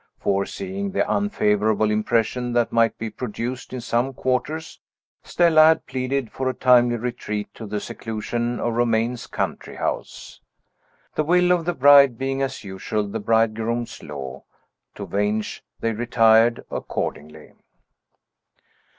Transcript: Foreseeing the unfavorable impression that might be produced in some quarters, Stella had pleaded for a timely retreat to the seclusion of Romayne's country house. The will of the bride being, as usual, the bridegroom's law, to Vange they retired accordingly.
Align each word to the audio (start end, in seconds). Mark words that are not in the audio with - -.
Foreseeing 0.17 0.89
the 0.93 1.07
unfavorable 1.07 1.91
impression 1.91 2.53
that 2.53 2.71
might 2.71 2.97
be 2.97 3.07
produced 3.11 3.71
in 3.71 3.79
some 3.81 4.13
quarters, 4.13 4.79
Stella 5.21 5.65
had 5.65 5.85
pleaded 5.85 6.31
for 6.31 6.49
a 6.49 6.55
timely 6.55 6.95
retreat 6.95 7.53
to 7.53 7.67
the 7.67 7.79
seclusion 7.79 8.59
of 8.59 8.73
Romayne's 8.73 9.27
country 9.27 9.75
house. 9.75 10.41
The 11.13 11.23
will 11.23 11.51
of 11.51 11.65
the 11.65 11.75
bride 11.75 12.17
being, 12.17 12.41
as 12.41 12.63
usual, 12.63 13.07
the 13.07 13.19
bridegroom's 13.19 14.01
law, 14.01 14.43
to 14.95 15.05
Vange 15.05 15.63
they 15.81 15.91
retired 15.91 16.65
accordingly. 16.71 17.53